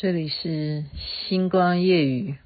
[0.00, 2.36] 这里是星光夜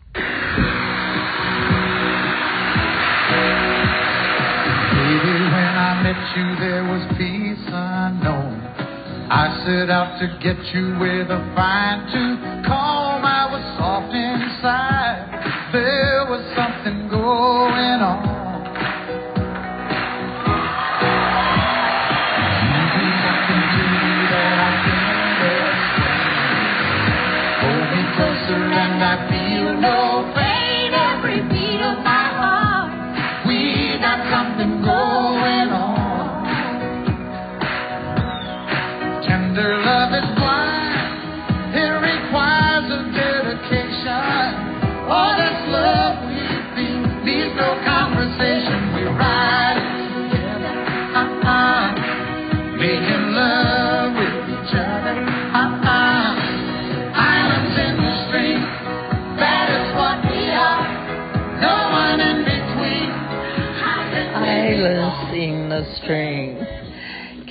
[65.33, 66.55] 语。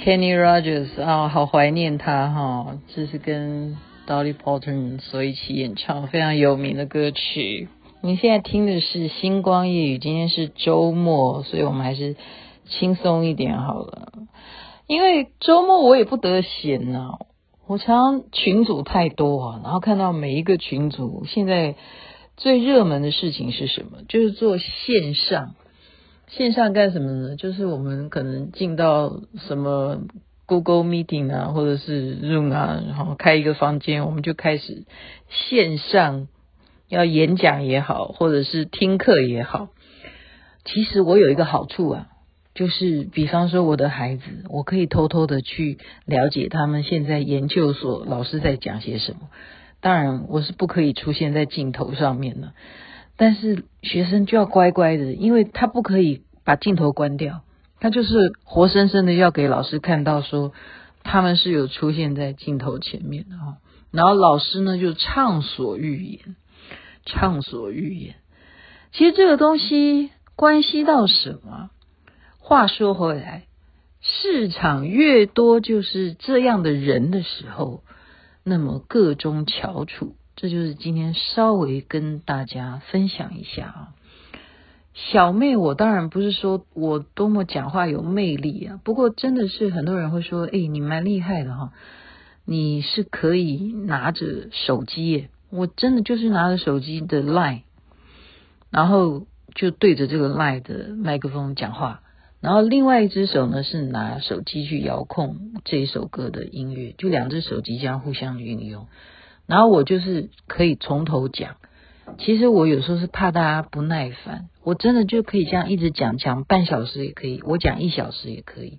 [0.04, 2.78] Kenny Rogers 啊，好怀念他哈！
[2.94, 3.76] 这是跟
[4.06, 7.68] Dolly Parton 所一起演唱非常有名的歌曲。
[8.02, 12.14] 你现在听的是星光夜语，今天是周末，所以我们还是
[12.68, 14.12] 轻松一点好了。
[14.86, 17.08] 因为周末我也不得闲呐，
[17.66, 21.74] 我常常群组太多啊，然后看到每一个群组现在
[22.36, 24.02] 最热门的事情是什么？
[24.08, 25.54] 就是做线上。
[26.28, 27.36] 线上干什么呢？
[27.36, 30.00] 就是我们可能进到什么
[30.44, 34.84] Google Meeting 啊，或者是 Zoom 啊，然后开一个房间，我们就开始
[35.28, 36.28] 线上
[36.88, 39.68] 要演讲也好，或者是听课也好。
[40.64, 42.08] 其实我有一个好处啊，
[42.54, 49.28] 就是比方说我的孩子，我可以偷偷的去了解他们现在研究所老师在讲些什么。
[49.80, 52.52] 当然，我是不可以出现在镜头上面的。
[53.16, 57.42] 但是学生就要乖乖的，因为他不可以把镜头关掉，
[57.80, 60.52] 他就是活生生的要给老师看到说
[61.02, 63.56] 他们是有出现在镜头前面的哈。
[63.90, 66.36] 然后老师呢就畅所欲言，
[67.06, 68.16] 畅所欲言。
[68.92, 71.70] 其实这个东西关系到什么？
[72.38, 73.44] 话说回来，
[74.00, 77.82] 市场越多就是这样的人的时候，
[78.44, 80.14] 那么个中翘楚。
[80.36, 83.88] 这就是今天稍微跟大家分享一下啊，
[84.92, 91.72] 小妹，我当然不是说我多么讲话有魅力啊，不过真的是很多人会说，哎，你蛮厉害的哈，
[92.44, 97.62] 你是可以拿着手机耶，我真的就是拿着手机的 line，
[98.70, 102.02] 然后就对着这个 line 的麦克风讲话，
[102.42, 108.86] 然后另外一只手呢是拿手机去遥控这一首歌的音乐，就两只手机这样互相运用。
[109.46, 111.56] 然后我就是可以从头讲，
[112.18, 118.78] 其实我有时候是怕大家不耐烦，我真的就可以这样一直讲，讲半小时也可以，我讲一小时也可以，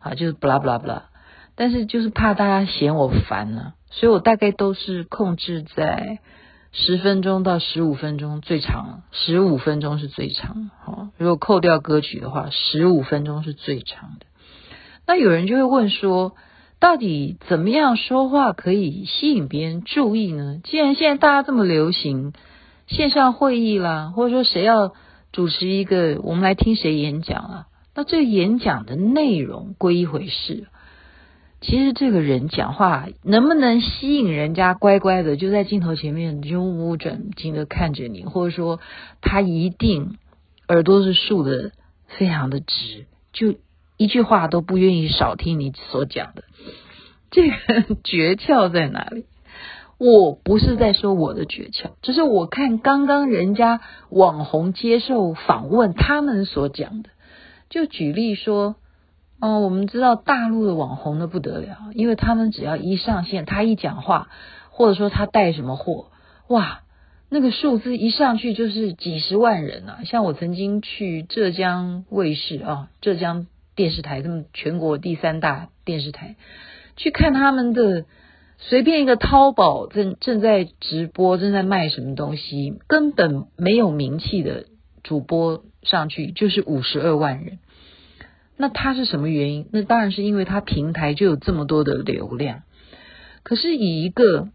[0.00, 1.10] 啊，就是不啦不啦不啦，
[1.54, 6.18] 但是就是怕大家嫌我烦呢、啊，所以我大概都是控制在
[6.72, 14.26] 十分钟到十五分钟最长，十五分钟是最长，好，如果扣掉歌曲的话，十五分钟是最长的。
[15.06, 16.36] 那有人就会问说，
[16.80, 20.60] 到底怎么样说话可以吸引别人注意呢？
[20.64, 22.32] 既然现在大家这么流行
[22.86, 24.94] 线上会议啦，或者说谁要
[25.30, 27.66] 主持一个，我们来听谁演讲啊？
[27.94, 30.68] 那这个演讲的内容归一回事，
[31.60, 38.80] 其实这个人讲话能不能吸引人家乖乖的就在镜头前面目不转睛的看着你，或者说
[39.20, 40.16] 他一定
[40.66, 41.72] 耳朵是竖的
[42.06, 43.04] 非常的直，
[43.34, 43.56] 就。
[44.00, 46.44] 一句话都不愿意少听你所讲的，
[47.30, 49.26] 这个 诀窍在哪里？
[49.98, 57.10] 我不是在说我的诀窍，只是我看刚刚人家网红接受访问，他们所讲的。
[57.68, 58.76] 就举例说，
[59.38, 64.30] 哦，我们知道大陆的网红的不得了，因为他们只要一上线，他一讲话，
[64.70, 66.06] 或者说他带什么货，
[66.48, 66.84] 哇，
[67.28, 69.98] 那个数字一上去就是几十万人啊！
[70.06, 73.46] 像我曾经去浙江卫视啊，浙江。
[73.80, 76.36] 电视台，他们全国第三大电视台，
[76.98, 78.04] 去看他们的
[78.58, 84.66] 随便一个淘宝正正在直播，正在卖什么东西，根本没有名气的
[85.02, 87.58] 主播上去就是五十二万人。
[88.58, 89.66] 那他是什么原因？
[89.72, 92.64] 那当然是因为他平台就有这么多的流量。
[93.42, 94.48] 可是以一个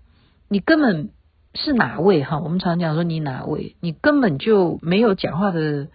[0.50, 1.10] 你根本
[1.56, 2.40] 是哪位哈？
[2.42, 5.88] 我们常讲说你哪位，你根本就没有讲话的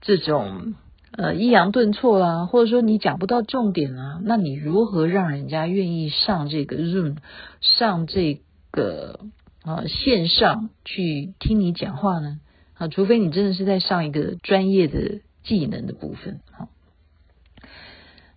[0.00, 0.74] 这种。
[1.14, 7.16] 呃，抑扬顿挫啦，或者说你讲不到重点啊，那你如何让人家愿意上这个 Zoom，
[7.60, 9.20] 上这个
[9.62, 12.40] 啊线上去听你讲话呢？
[12.78, 16.68] 啊，除非你真的是在上一个专业的技能的部分，好。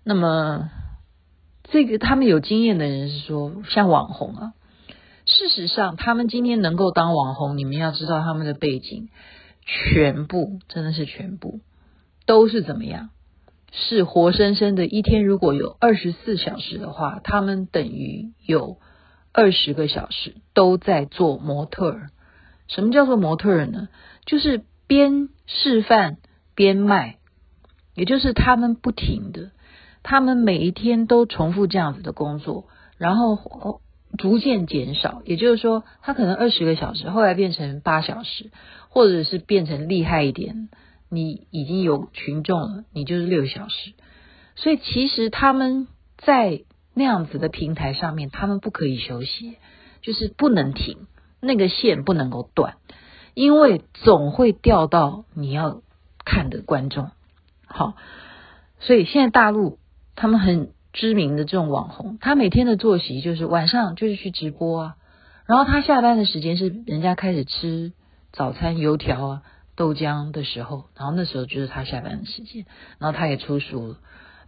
[0.04, 0.70] 那么
[1.64, 4.54] 这个他们有经验的人是说，像网红啊，
[5.26, 9.08] 事实上他们今天能够当网红，你们要知道他们的背景，
[9.66, 11.62] 全部真的是全部
[12.26, 13.10] 都是怎么样？
[13.72, 18.78] 是活生生的一天，如果有二十四小时的话，他们等于有
[19.34, 22.10] 二十个小时都在做模特儿。
[22.70, 23.90] 什么叫做模特儿呢？
[24.26, 26.18] 就是边示范
[26.56, 27.18] 边卖，
[27.96, 29.52] 也就是他们不停的，
[30.04, 32.68] 他们每一天都重复这样子的工作，
[32.98, 33.82] 然后
[34.18, 35.22] 逐渐减少。
[35.26, 38.52] 也就是说，他可能二十个小时，后来变成八小时，
[38.88, 40.70] 或者是变成厉害一点。
[41.10, 43.94] 你已经有群众了，你就是六小时，
[44.56, 45.88] 所以其实他们
[46.18, 46.64] 在
[46.94, 49.58] 那样子的平台上面，他们不可以休息，
[50.02, 51.08] 就是不能停，
[51.40, 52.78] 那个线不能够断，
[53.34, 55.82] 因为总会掉到你要
[56.24, 57.12] 看的观众。
[57.68, 57.94] 好，
[58.80, 59.78] 所以现在大陆
[60.16, 64.96] 他们很知名的这种网红，他每天的作息就是晚上就是去直播啊，
[65.46, 67.94] 然后他下班的时间是人家开始吃
[68.32, 69.44] 早餐油条啊。
[69.76, 72.66] 豆浆的时候，然后那时候就是他下班的时间，
[72.98, 73.98] 然后他也出书了，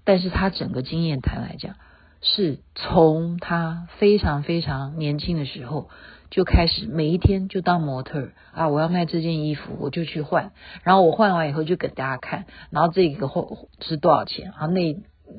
[0.04, 1.76] 但是他整个经验谈来讲，
[2.22, 5.90] 是从他非常非常年轻的时候
[6.30, 10.52] 就开始，每一天就当模特啊，我要卖这件衣服，我就去换，
[10.84, 14.66] 然后我换完以后就给大家看，然后这个货是多少钱啊？
[14.68, 14.94] 那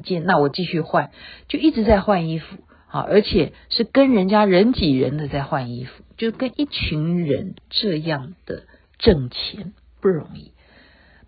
[0.05, 1.11] 件那我继续换，
[1.49, 2.58] 就一直在换衣服
[2.88, 8.64] 啊，而且是跟人家人挤人的在换衣服，就跟一群人这样的。
[8.99, 10.53] 挣钱不容易，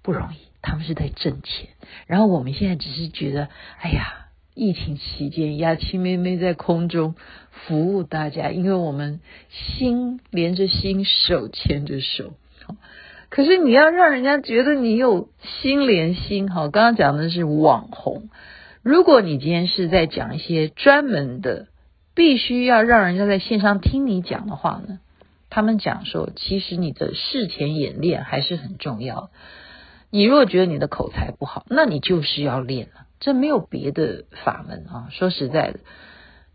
[0.03, 1.71] 不容易，他们是在挣钱。
[2.07, 3.49] 然后我们现在只是觉得，
[3.81, 7.15] 哎呀，疫情期间，雅琪妹妹在空中
[7.51, 12.35] 服务大家，因为我们心连着心，手牵着手。
[13.29, 15.29] 可是你要让人家觉得你有
[15.61, 18.29] 心连心，好，刚刚讲的是网红。
[18.83, 21.69] 如果你今天是在讲一些专门的，
[22.15, 24.99] 必须要让人家在线上听你讲的话呢？
[25.50, 29.31] 他们讲说，其实你的事前演练还是很重要。
[30.12, 35.08] 你如果觉得你的口才不好，那你就是要练了，这没有别的法门啊。
[35.11, 35.81] 说实在的，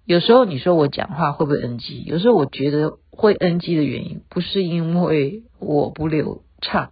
[0.06, 2.04] 有时候你说我讲话会不会 NG？
[2.06, 6.92] 有时候我觉得会 NG 的原因，不是因为我不流畅，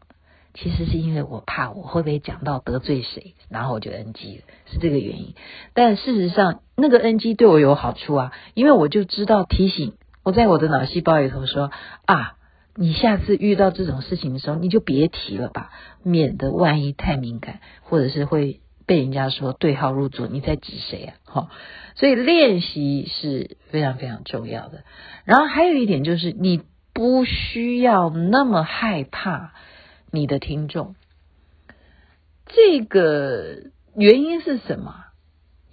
[0.53, 5.35] 其实是因为我怕我会不会讲到得罪谁，然后我就 NG 了，是这个原因。
[5.73, 9.94] 但事实上，那个 NG 对我有好处啊，因为我就知道提醒。
[10.24, 11.72] 我在我的脑细胞里头说
[12.06, 12.38] 啊，
[12.75, 15.72] 你下次遇到这种事情的时候，你就别提了吧，
[16.02, 21.14] 免得万一太敏感，或者是会被人家说对号入座，你在指谁啊？
[21.25, 21.50] 好，
[21.96, 24.84] 所以练习是非常非常重要的。
[25.25, 29.54] 然后还有一点就是，你不需要那么害怕
[30.10, 30.96] 你的听众，
[32.46, 35.04] 这个原因是什么？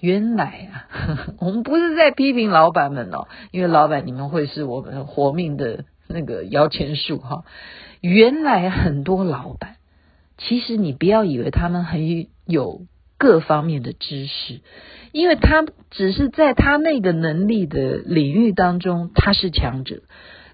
[0.00, 0.88] 原来啊，
[1.40, 7.44] 我们不是在批评老板们哦，因为老板你们会是我们活命的那个摇钱树哈。
[8.00, 9.76] 原来很多老板，
[10.38, 12.86] 其实你不要以为他们很有
[13.18, 14.60] 各方面的知识，
[15.12, 20.00] 因为他只是在他那个能力的领域当中他是强者。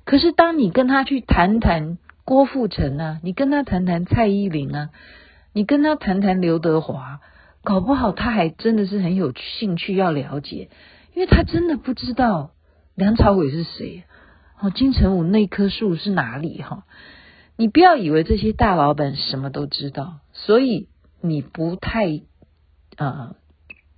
[0.04, 4.90] 可是当你跟他去谈谈郭富城啊，你跟他谈谈蔡依林啊，
[5.52, 7.20] 你跟他谈谈刘德华。
[7.66, 10.70] 搞不好他还真的是很有兴趣要了解，
[11.14, 12.52] 因为他真的不知道
[12.94, 14.04] 梁朝伟是谁，
[14.60, 16.84] 哦，金城武那棵树是哪里哈？
[17.56, 20.88] 你不要以为这些大老板什么都知道，所以
[21.20, 22.22] 你不太、
[22.96, 23.34] 呃、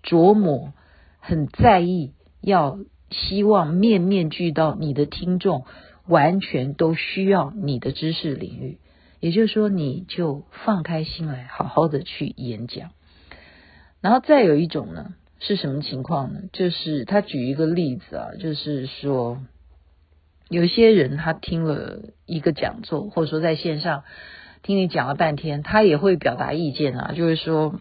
[0.02, 0.72] 琢磨，
[1.20, 2.78] 很在意，要
[3.10, 5.66] 希望面面俱到，你的听众
[6.06, 8.78] 完全都需要你的知识领域，
[9.20, 12.92] 也就是说，你就放开心来，好好的去演讲。
[14.00, 16.40] 然后再有一种呢，是什么情况呢？
[16.52, 19.40] 就是他举一个例子啊，就是说，
[20.48, 24.04] 有些人他听了一个讲座，或者说在线上
[24.62, 27.80] 听你讲了半天，他也会表达意见啊，就是说，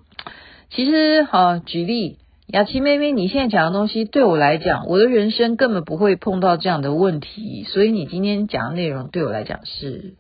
[0.72, 10.16] 其实好，举例，雅琪妹妹，你现在讲的东西对我来讲，我的人生根本不会碰到这样的问题，所以你今天讲的内容对我来讲是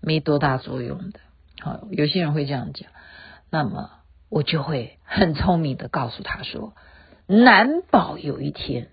[0.00, 1.20] 没多大作用的。
[1.60, 2.88] 好，有些人会这样讲，
[3.50, 3.90] 那么。
[4.28, 6.74] 我就会很聪明的告诉他说，
[7.26, 8.88] 难保有一天，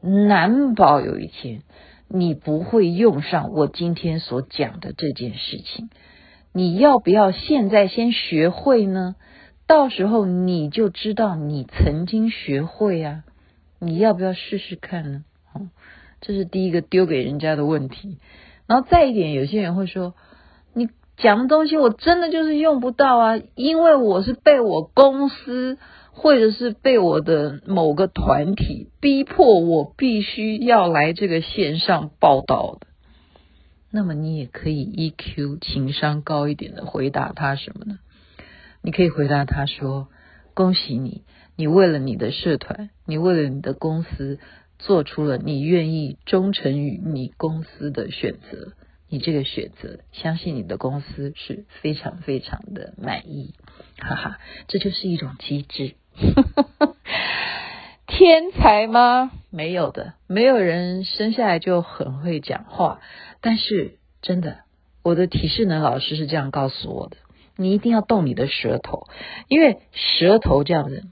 [0.00, 1.62] 难保有一天，
[2.08, 5.90] 你不会用上我今天所讲的这件事情。
[6.52, 9.16] 你要不要现在先学会呢？
[9.66, 13.24] 到时候你就知道你曾经学会啊。
[13.80, 15.24] 你要不要试试看呢？
[15.52, 15.68] 哦，
[16.20, 18.18] 这是第一个丢给人家的问题。
[18.66, 20.14] 然后再一点，有些人会说，
[20.72, 25.78] 你讲的东西我真的就是用不到啊，因为我是被我公司
[26.12, 32.86] 或者是被我的某个团体逼迫，我必须要来这个线上报道的。
[33.90, 37.98] 那么你也可以 EQ 情商高一点的回答他什么呢？
[38.82, 40.08] 你可以回答他说
[40.52, 41.22] ：“恭喜你，
[41.56, 44.38] 你为了你的社团，你为了你的公司，
[44.78, 48.72] 做出了你愿意忠诚于你公司的选择。
[49.14, 53.54] 你这个选择，相信你的公司是非常非常的满意。
[53.96, 55.94] 哈哈，这就是一种机制。
[58.08, 59.30] 天才吗？
[59.50, 63.00] 没有的，没有人生下来就很会讲话。”
[63.40, 64.62] 但是真的，
[65.04, 67.16] 我的体适能老师是这样告诉我的：
[67.56, 69.06] 你一定要动你的舌头，
[69.46, 71.04] 因为舌头这样子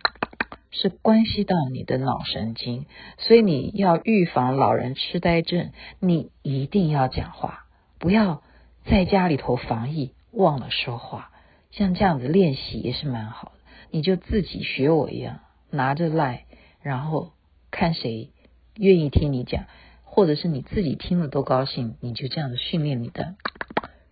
[0.73, 2.87] 是关系到你的脑神经，
[3.19, 7.67] 所以你要预防老人痴呆症，你一定要讲话，
[8.03, 8.43] 不要
[8.85, 11.31] 在家里头防疫忘了说话。
[11.71, 13.61] 像这样子练习也是蛮好的，
[13.93, 15.39] 你就自己学我一样，
[15.71, 16.47] 拿着赖，
[16.83, 17.31] 然后
[17.71, 18.31] 看谁
[18.75, 19.67] 愿意听你讲。
[20.03, 23.37] 或者是你自己听了都高兴，你就这样子训练你的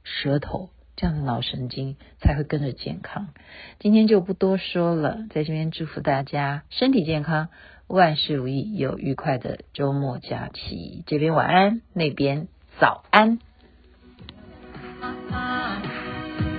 [0.04, 3.30] 舌头，这样的脑神经才会跟着健康。
[3.80, 7.49] 今天就不多说了，在这边祝福大家身体健康，
[7.88, 11.02] 万事如意，有愉快的周末假期。
[11.09, 12.47] 这边晚安，那边
[12.78, 13.40] 早安。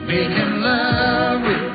[0.08, 1.71] making love with